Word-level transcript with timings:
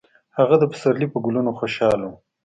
هغه 0.37 0.55
د 0.59 0.63
پسرلي 0.71 1.07
په 1.11 1.17
ګلونو 1.25 1.51
خوشحاله 1.59 2.05
و. 2.09 2.13